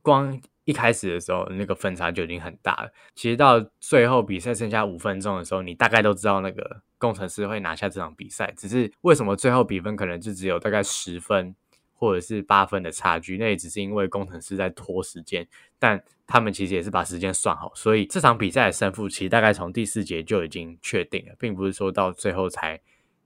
[0.01, 2.91] 光一开始的时候那个分差就已经很大了。
[3.15, 8.53] 其实到最后比赛剩下五分钟的时候，你大概都知道那个工程师会拿下这场比赛。
[8.57, 11.55] 只是为什么最后比分可能就只有大概十分
[11.97, 13.37] 或者是八分的差距？
[13.37, 15.45] 那也只是因为工程师在拖时间，
[15.77, 22.79] 但他们其实也是把时间算好，所以这场比赛的胜负其实大概从第四节就已经确定了，并不是说到最后才。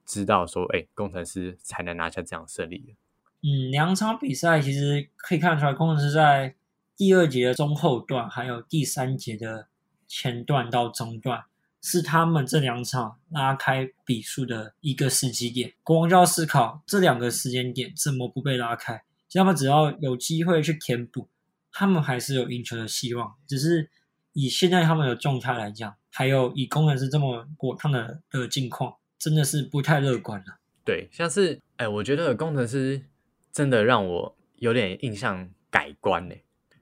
[0.04, 2.96] 知道说，哎，工程师才能拿下这样胜利。
[3.44, 6.56] 嗯，两场比赛其实可以看出来，工程师在
[6.98, 9.68] 第二节的中后段，还有第三节的
[10.08, 11.46] 前段到中段，
[11.82, 15.74] 是他们这两场拉开比数的一个时机点。
[15.84, 19.04] 国王就要思考这两个时间点怎么不被拉开。
[19.34, 21.28] 他们只要有机会去填补，
[21.72, 23.36] 他们还是有赢球的希望。
[23.48, 23.90] 只是
[24.34, 28.96] 以现在他们的状态来讲，还有以工程师这么过烫的的境况。
[29.18, 30.58] 真的是不太乐观了。
[30.84, 33.04] 对，像是哎，我觉得工程师
[33.52, 36.34] 真的让我有点印象改观呢。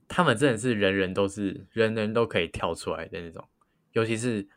[0.08, 3.46] 他们真的是人人都是人人都可以跳出来的那种，
[3.92, 4.48] 尤其是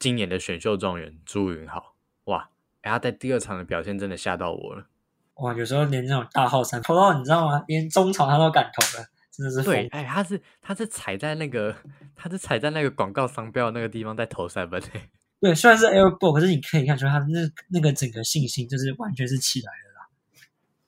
[0.00, 2.48] 今年的选秀状元朱云豪，哇，
[2.82, 4.86] 他在第二场的表现真的吓到我了。
[5.34, 7.62] 哇，有时候连这种大号三投到你知道吗？
[7.68, 9.86] 连中场他都敢投的，真的是对。
[9.88, 11.76] 哎，他是他是踩在那个
[12.16, 15.10] 他是踩在那个广告商标那个地方在投三分诶。
[15.38, 20.08] 对，虽然是 air ball，可是你可以看出他那那个整个信心就是完全是起来了啦。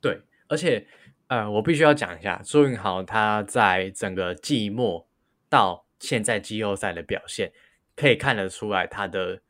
[0.00, 0.86] 对，而且
[1.26, 5.06] 呃，我必须要讲一下朱云豪他在整个季末
[5.50, 7.52] 到现在季后赛的表现，
[7.96, 9.40] 可以看得出来他的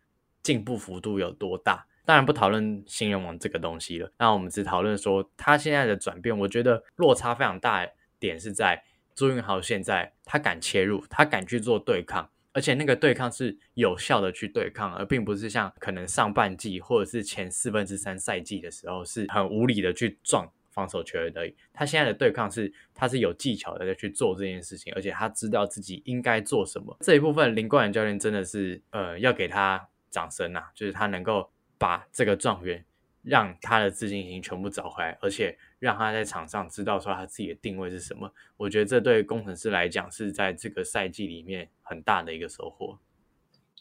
[0.42, 1.86] 进步幅度有多大。
[2.04, 7.86] 当然不讨论新人王这个东西了，那我们只讨论说他现在的转变，我觉得落差非常大
[8.18, 8.82] 点是在
[9.14, 12.28] 朱云豪现在他敢切入，他敢去做对抗。
[12.54, 21.54] 而且那个对抗是有效的去对抗，而并不是像可能上半季或者是前四分之三赛季的时候是很无理的去撞防守球员而已。
[21.72, 26.96] 他现在的对抗是他是有技巧的在去做这件事情，而且他知道自己应该做什么。
[27.00, 32.84] 这一部分林冠远教练真的是呃要给他掌声呐，就是他能够把这个状元。
[33.24, 38.28] 让他的自信心全部找回来，而且让他在场上知道说他自己的定位是什么。
[38.56, 42.98] 我觉得这对工程师来讲是在这个赛季里面很大的一个收获。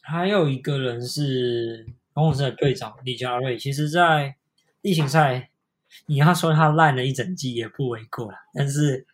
[0.04, 4.36] 还有一个人是工程师的队长李佳瑞，其实，在
[4.82, 5.49] 例行赛
[6.06, 9.06] 你要说他烂了一整季也不为过了，但是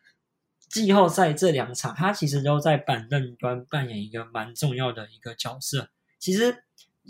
[0.69, 5.89] 季后赛这两场他其实都在板凳端扮演一个蛮重要的一个角色。
[6.19, 6.63] 其实。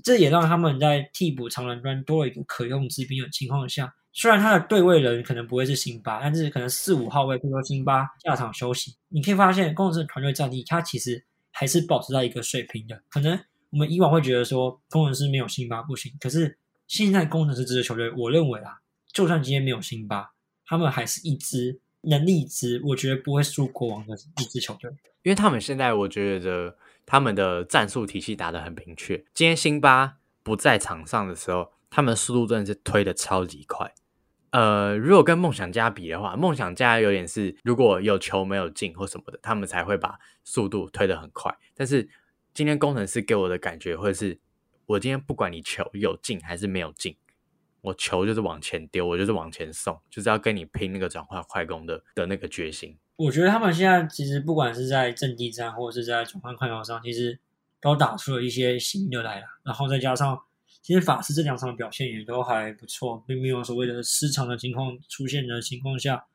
[0.03, 13.01] 这也让他们在替补长人端多了一个可用之兵的情况下，虽然他的对位人可能不会是辛巴，但是可能四五号位，比如说辛巴下场休息，你可以发现工程师团队战力，他其实还是保持在一个水平的。
[13.09, 13.39] 可能
[13.71, 18.77] 我们以往会觉得说工程师没有辛巴不行，可是现在工程师这支球队，我认为啊，
[19.11, 20.33] 就算今天没有辛巴，
[20.65, 24.89] 他们还是一支能力值，我觉得不会输国王的一支球队，
[25.23, 26.77] 因为他们现在我觉得。
[27.09, 29.15] 他们的战术体系打得很明确。
[29.33, 33.93] 今天辛巴不在场上的时候，他们速度真的是推的超级快。
[34.49, 41.57] 呃，如果跟梦想家比的话，梦想家有点是如果有球没有进或什么的，他们才会把速度推得很快。
[41.73, 42.09] 但是
[42.53, 44.37] 今天工程师给我的感觉会是，
[44.85, 47.15] 我今天不管你球有进还是没有进，
[47.81, 52.97] 我球就是往前丢，我就是往前送，就是要跟你拼那个转换快攻的的那个决心。
[53.15, 57.39] 我觉得他们现在其实不管是在阵地战或者是在转换快攻上，其实
[57.81, 59.45] 都打出了一些新的来了。
[59.63, 60.39] 然后再加上，
[60.81, 66.25] 其实法师这两场表现也都还不错，并没有所谓的失常的情况出现的情况下，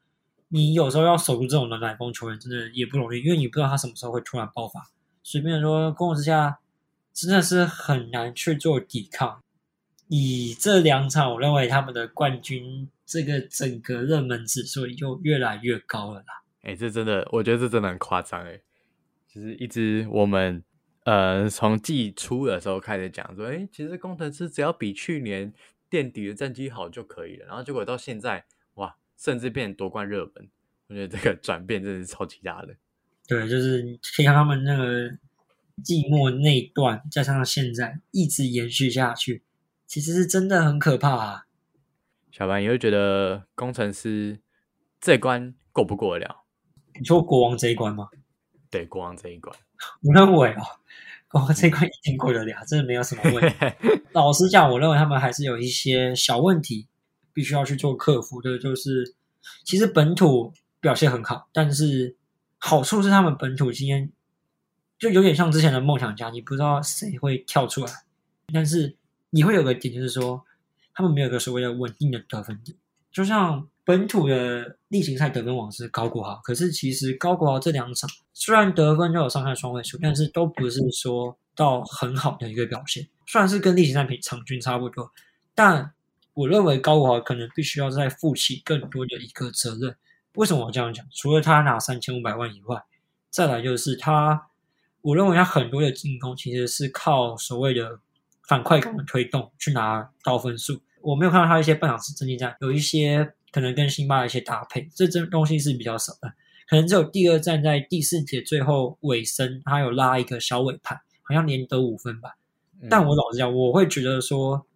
[0.48, 4.90] 你有时候要守住这种的奶风球员，真的也不容易，因为你不知道他什么时候会突然爆发。
[5.22, 6.58] 随便说，攻之下
[7.12, 9.41] 真的是很难去做抵抗。
[10.14, 16.42] 以这两场，我认为他们的冠军这个整个热门指数又越来越高了啦。
[16.60, 18.60] 哎，这真的，我觉得这真的很夸张哎！
[19.26, 20.62] 就是一直我们
[21.04, 25.50] 呃从季初的时候开始讲说，哎，其实工程师只要比去年
[25.88, 28.44] 垫底的战绩好就可以了，然后结果到现在
[28.74, 30.50] 哇，甚至变夺冠热门，
[30.88, 32.76] 我觉得这个 转变真的是超级大的。
[33.26, 35.10] 对，就是可以看他们那个
[35.82, 39.42] 季末那一段，加上现在一直延续下去，
[39.92, 41.46] 其实是真的很可怕啊！
[42.30, 44.40] 小白，你会觉得工程师
[44.98, 46.44] 这关过不过得了？
[46.98, 48.08] 你说国王这一关吗？
[48.70, 49.54] 对，国王这一关，
[50.00, 50.62] 我认为哦，
[51.28, 53.54] 国王这一关一定过得了，真的没有什么问题。
[54.12, 56.88] 老实讲，我认为他们还是有一些小问题，
[57.34, 58.58] 必须要去做克服的。
[58.58, 59.14] 就是
[59.62, 62.16] 其实本土表现很好，但是
[62.56, 64.10] 好处是他们本土今天
[64.98, 67.92] 就有点像之前的梦想家，你不知道谁会跳出来。
[68.54, 68.96] 但是
[69.34, 70.44] 你会有个点，就是说
[70.94, 72.76] 他们没有一个所谓的稳定的得分点，
[73.10, 85.10] 就像本土的例行赛得分王是高国豪，可是其实高国豪这两场虽然得分都有上下双位数，但是都不是说到很好的一个表现，虽然是跟例行赛比场均差不多，
[85.54, 85.92] 但
[86.34, 89.96] 我认为高国豪可能必须要再负起更多的一个责任。
[90.34, 91.04] 为什么我这样讲？
[91.10, 92.82] 除了他拿三千五百万以外，
[93.30, 94.48] 再来就是他，
[95.02, 97.98] 我认为他很多的进攻其实是靠所谓的
[98.48, 100.80] 反快感的推动去拿高分数。
[101.00, 106.32] 我没有看到他一些半场式阵地战，有一些可能跟辛巴的一些搭配，这这东西是比较少的。
[106.68, 112.36] 可能只有第二站在第四节最后尾声，他有拉一个小尾盘，好像连得五分吧。
[112.88, 114.66] 但我老实讲，我会觉得说，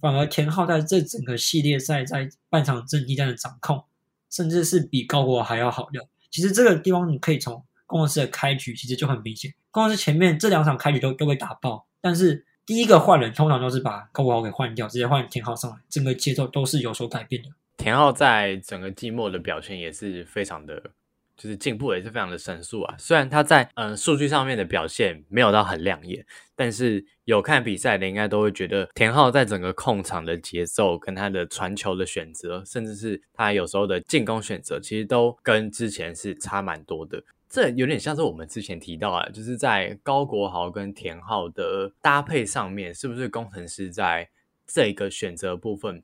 [0.00, 3.84] 反而田浩在这整个系列赛在半场阵地战的掌控。
[4.30, 6.08] 甚至是比高国还要好的。
[6.28, 17.48] 其实这个地方你可以从工作室的开局其实就很明显，工作室前面这两场开局都都被打爆，但是第一个换人通常都是把高国豪给换掉，直接换田浩上来，整个节奏都是有所改变的。
[17.76, 20.82] 田浩在整个季末的表现也是非常的。
[21.36, 22.94] 就是进步也是非常的神速啊！
[22.96, 26.24] 虽然他在嗯数据上面的表现没有到很亮眼，
[26.54, 37.20] 但是有看比赛的应该都会觉得田浩在整个控场的节奏跟他的传球的选择，甚至是他有时候的进攻选择，其实都跟之前是差蛮多的。
[37.54, 44.28] 这有点像是我们之前提到啊，就是在高国豪跟田浩的搭配上面，是不是工程师在
[44.66, 46.02] 这个选择部分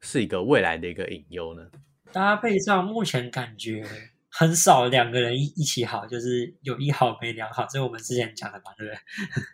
[0.00, 1.70] 是一个未来的一个隐忧呢？
[2.10, 3.86] 搭配上目前感觉。
[4.30, 8.92] 很少两个人一一起好，就是有一好没两好，这是我们之前讲的嘛，对不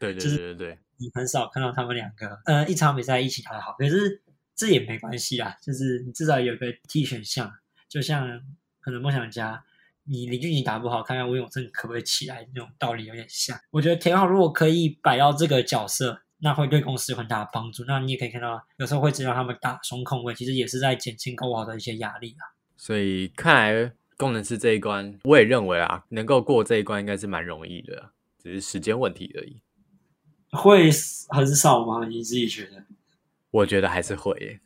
[0.01, 0.13] 对？
[0.15, 0.79] 对对对对对。
[0.97, 4.23] 你很少看到他们两个，呃，一场比赛一起打好，可是
[4.55, 7.53] 这也没关系啊，就是你至少有个 T 选项，
[7.89, 8.41] 就像
[8.81, 9.63] 可能梦想家，
[10.05, 13.59] 你林俊杰打不好，看看吴永正可不可以起来，那种道理有点像。
[13.71, 17.85] 我觉得田浩如果可以摆到这个角色，那会对公司有很大的帮助。
[17.85, 22.55] 那你也可以看到，有时候会知道他们打双控位，其实也是在减轻高豪的一些压力啊。
[22.77, 23.93] 所以看来。
[24.17, 29.61] 工程师这一关，我也认为啊，能够过这一关应该是蛮容易的，只是时间问题而已。
[30.53, 30.89] 会
[31.31, 32.07] 很少吗？
[32.07, 32.85] 你自己觉得？
[33.51, 34.61] 我觉得还是会。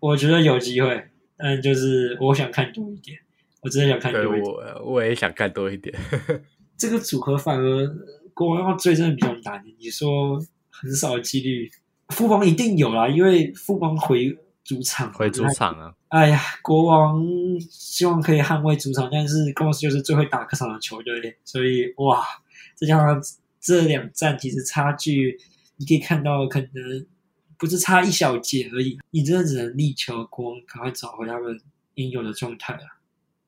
[0.00, 3.20] 我觉得有机会，但就是我想看多一点。
[3.60, 4.42] 我真的想看多一点。
[4.42, 5.94] 我我也想看多一点。
[6.76, 7.86] 这个组合反而
[8.34, 9.62] 国王要追真的比较难。
[9.78, 11.70] 你说很少几率，
[12.08, 14.36] 富邦一定有啦，因为富邦回。
[14.62, 15.92] 主场回主场啊！
[16.08, 17.20] 哎呀，国王
[17.58, 22.22] 希望可以捍卫主场，但是公司就是最会打客场的球队，所以哇，
[22.76, 23.20] 再加上
[23.58, 25.36] 这两站其实差距，
[25.76, 27.06] 你可以看到可能
[27.58, 31.58] 不是差一小节而已，你真的只能力求国王赶快找回他们
[31.94, 32.82] 应有的状态了。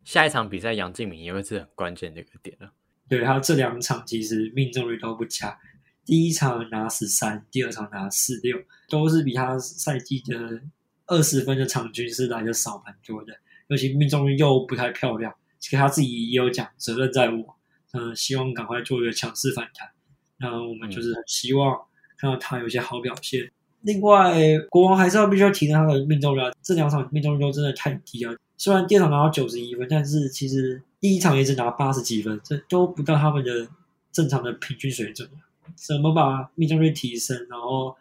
[0.04, 2.72] 下一场比赛，杨敬敏也会是很关键的一个点了。
[3.08, 5.58] 对，他这两场其实命中率都不佳，
[6.04, 10.62] 第一场拿十三，第二场拿四六，都是比他赛季的。
[11.08, 13.34] 二十分的场均是来的少蛮多的，
[13.66, 15.34] 尤其命中率又不太漂亮。
[15.58, 17.56] 其实他自己也有讲，责任在我。
[17.92, 19.90] 嗯，希望赶快做一个强势反弹。
[20.38, 21.76] 那我们就是很希望
[22.16, 23.50] 看到他有一些好表现。
[23.82, 28.34] 另外，国王还是要必须要提升他的命中率，这两场命中率都真的太低了。
[28.62, 33.66] 虽然第二场拿到九十一分，但是其实第一场也只拿八十几分，这都不到他们的
[34.12, 35.28] 正常的平均水准。
[35.74, 37.96] 怎么把命中率提升，然后？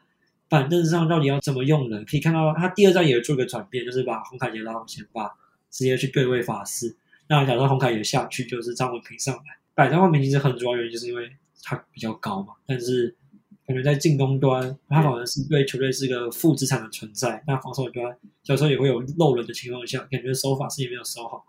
[0.48, 2.06] 板凳上到底要怎么用人？
[2.06, 5.34] 可以看到他第二站也做个转变，就是把洪凯杰拉到前把
[5.72, 6.96] 直接去对位法师。
[7.28, 9.58] 那假设洪凯杰下去，就是张文平上来。
[9.74, 11.32] 摆张文平其实很主要原因就是因为
[11.64, 13.16] 他比较高嘛，但是
[13.72, 17.44] 可能在进攻端，他反而是对球队是个负资产的存在。
[17.48, 21.46] 那防守端有时候也会有漏人的情况下，感觉守法是也没有守好，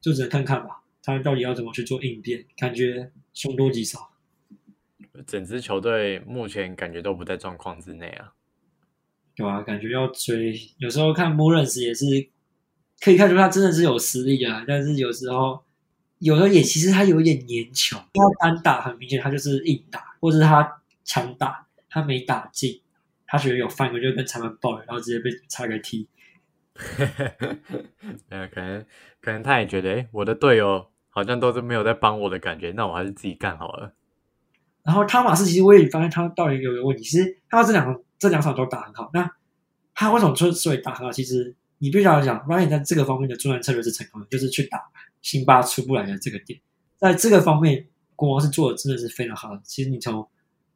[0.00, 2.44] 就只能看看吧，他到底要怎么去做应变？
[2.56, 4.10] 感觉凶多吉少。
[5.26, 8.32] 整支球队目前感觉都不在状况之内啊。
[9.36, 12.04] 对啊，感觉要追，有时候看穆伦斯也是
[13.00, 15.62] 可以看出他真的是有实力啊，但是有时候，
[16.18, 21.63] 有时候也其实他有一点粘球，他单打很明显他就是硬打，或者是他强打，
[21.94, 22.82] 他没打进，
[23.24, 26.08] 他觉得有犯规就跟裁判抱怨，然后直接被裁个踢。
[28.28, 28.84] 呃，可能
[29.20, 33.94] 可能他也觉得，哎，我的队友好像都是没有在帮我的感觉，那我还是自己干好了。
[34.82, 38.02] 然后汤马斯其实我也发现他到底有一个问题，其实他这两个。
[38.16, 39.30] 这两场都打很好，那
[39.92, 41.12] 他为什么之所以打很好？
[41.12, 44.80] 其实你必须要讲，Ryan 在这个方面的作战策略是成功的，就是去打
[45.20, 46.58] 辛巴出不来的这个点，
[46.96, 47.86] 在这个方面，
[48.16, 49.60] 国王是做的真的是非常好的。
[49.62, 50.26] 其实你从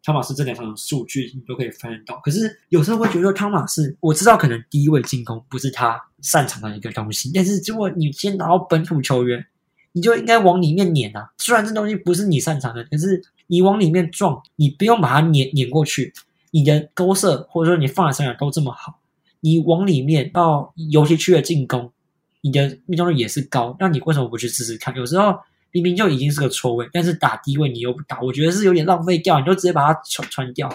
[0.09, 2.19] 汤马斯这两场的数据，你都可以发现到。
[2.21, 9.45] 可是有时候会觉得汤马斯，我知道可能低位进攻不是他擅长的一个东西，但是如果你先拿到本土球员，
[9.93, 11.31] 你就应该往里面撵啊。
[11.37, 16.11] 虽然这东西不是你擅长的，可是你往里面撞，你不用把它撵撵过去。
[16.53, 18.99] 你的勾射或者说你放的三角都这么好，
[19.41, 21.93] 你往里面到游戏区的进攻，
[22.41, 24.97] 你的命中率也是高，那你为什么不去试试看？
[24.97, 25.39] 有时候
[25.73, 30.69] 明明就已经是个错位，但是打低位你又不打，我觉得是有点浪费掉，你就直接把它传传掉。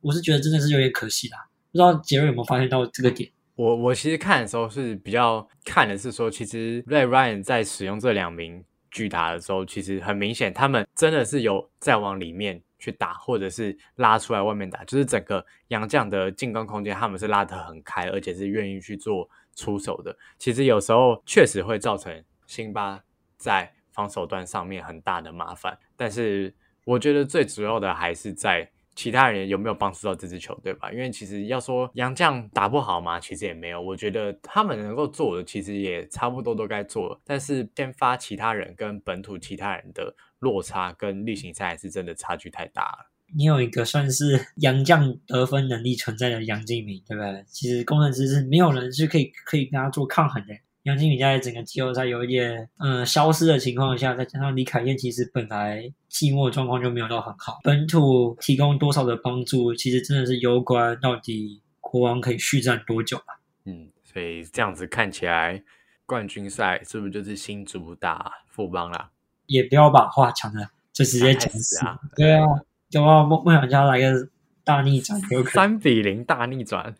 [0.00, 1.38] 我是觉得真的是有点可惜啦。
[1.72, 3.30] 不知道杰瑞有没有发现到这个点？
[3.56, 20.16] 我我其实看的时候是比较看的是说，其实 Ray Ryan 在使用这两名巨打的时候，其实很明显他们真的是有在往里面去打，或者是拉出来外面打，就是整个杨将的进攻空间他们是拉得很开，而且是愿意去做出手的。
[20.38, 23.00] 其实有时候确实会造成辛巴
[23.38, 28.70] 在防守端上面很大的麻烦，但是我觉得最主要的还是在。
[28.98, 30.90] 其他人有没有帮助到这支球队吧？
[30.90, 33.78] 因为其实要说杨将打不好嘛，其实也没有。
[33.78, 37.20] 我觉得他们能够做的，其实也差不多都该做了。
[37.22, 43.10] 但是先发其他人跟本土其他人的落差，跟例行赛还是真的差距太大了。
[43.36, 47.44] 你有一个算是杨将得分能力存在的杨敬敏，对不对？
[47.48, 50.54] 其实工程师是没有人是可以可以跟他做抗衡的。
[50.86, 63.40] 杨敬敏在整个季后赛有一点嗯消失的情况下，再加上李凯燕其实本来季末状况就没有到很好，本土提供多少的帮助，其实真的是攸关到底国王可以续战多久吧。
[63.64, 65.60] 嗯，所以这样子看起来，
[66.06, 69.10] 冠军赛是不是就是新主打富邦啦？
[69.46, 71.98] 也不要把话讲的就直接讲死啊！
[72.14, 72.46] 对啊，
[72.88, 74.28] 就要梦梦想家来个
[74.62, 75.20] 大逆转，
[75.52, 76.94] 三比零大逆转，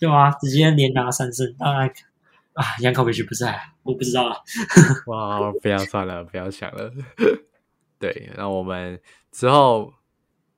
[0.00, 0.32] 对啊？
[0.32, 1.88] 直接连拿三胜，当然。
[2.58, 4.36] 啊，杨考委局不在，我不知道了。
[5.06, 6.92] 哇，不要算了，不要想了。
[8.00, 9.00] 对，那我们
[9.30, 9.94] 之后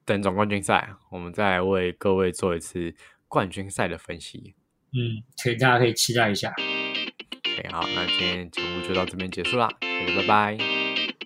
[0.07, 2.95] 等总冠军赛，我们再为各位做一次
[3.29, 4.55] 冠军赛的分析。
[4.93, 6.51] 嗯，所以大家可以期待一下。
[6.51, 10.59] OK，好，那今天节目就到这边结束啦，拜拜，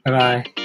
[0.02, 0.63] 拜拜。